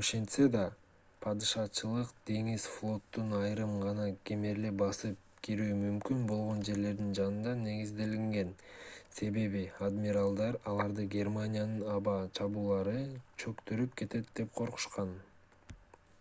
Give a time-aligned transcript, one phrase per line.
[0.00, 0.60] ошентсе да
[1.24, 8.56] падышачылык деңиз флотунун айрым гана кемелери басып кирүү мүмкүн болгон жерлердин жанында негизделген
[9.18, 13.06] себеби адмиралдар аларды германиянын аба чабуулдары
[13.44, 15.14] чөктүрүп кетет деп коркушкан